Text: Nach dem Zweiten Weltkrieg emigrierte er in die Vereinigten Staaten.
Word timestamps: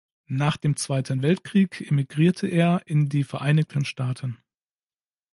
Nach 0.31 0.57
dem 0.57 0.77
Zweiten 0.77 1.21
Weltkrieg 1.21 1.81
emigrierte 1.91 2.47
er 2.47 2.81
in 2.87 3.07
die 3.07 3.23
Vereinigten 3.23 3.85
Staaten. 3.85 4.39